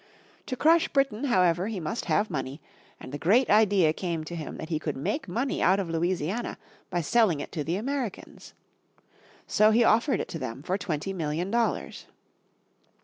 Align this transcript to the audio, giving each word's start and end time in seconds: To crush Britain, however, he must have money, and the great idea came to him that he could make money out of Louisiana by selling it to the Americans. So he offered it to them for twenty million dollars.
To 0.47 0.55
crush 0.55 0.87
Britain, 0.87 1.25
however, 1.25 1.67
he 1.67 1.79
must 1.79 2.05
have 2.05 2.31
money, 2.31 2.59
and 2.99 3.11
the 3.11 3.19
great 3.19 3.51
idea 3.51 3.93
came 3.93 4.23
to 4.23 4.35
him 4.35 4.57
that 4.57 4.69
he 4.69 4.79
could 4.79 4.97
make 4.97 5.27
money 5.27 5.61
out 5.61 5.79
of 5.79 5.91
Louisiana 5.91 6.57
by 6.89 7.01
selling 7.01 7.39
it 7.39 7.51
to 7.51 7.63
the 7.63 7.75
Americans. 7.75 8.55
So 9.45 9.69
he 9.69 9.83
offered 9.83 10.19
it 10.19 10.27
to 10.29 10.39
them 10.39 10.63
for 10.63 10.75
twenty 10.75 11.13
million 11.13 11.51
dollars. 11.51 12.07